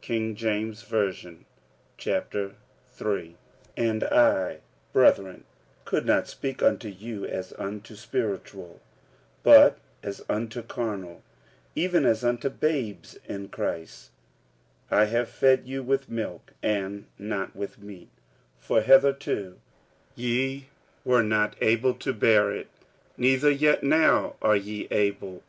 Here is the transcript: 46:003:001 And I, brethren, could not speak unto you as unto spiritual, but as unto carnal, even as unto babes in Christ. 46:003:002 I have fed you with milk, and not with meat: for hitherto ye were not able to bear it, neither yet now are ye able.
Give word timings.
46:003:001 0.00 1.44
And 3.76 4.04
I, 4.04 4.60
brethren, 4.94 5.44
could 5.84 6.06
not 6.06 6.26
speak 6.26 6.62
unto 6.62 6.88
you 6.88 7.26
as 7.26 7.52
unto 7.58 7.94
spiritual, 7.94 8.80
but 9.42 9.78
as 10.02 10.24
unto 10.30 10.62
carnal, 10.62 11.22
even 11.74 12.06
as 12.06 12.24
unto 12.24 12.48
babes 12.48 13.18
in 13.28 13.50
Christ. 13.50 14.12
46:003:002 14.90 14.96
I 14.96 15.04
have 15.04 15.28
fed 15.28 15.66
you 15.68 15.82
with 15.82 16.08
milk, 16.08 16.54
and 16.62 17.04
not 17.18 17.54
with 17.54 17.78
meat: 17.82 18.08
for 18.58 18.80
hitherto 18.80 19.58
ye 20.16 20.68
were 21.04 21.22
not 21.22 21.54
able 21.60 21.92
to 21.92 22.14
bear 22.14 22.50
it, 22.50 22.68
neither 23.18 23.50
yet 23.50 23.82
now 23.82 24.36
are 24.40 24.56
ye 24.56 24.88
able. 24.90 25.42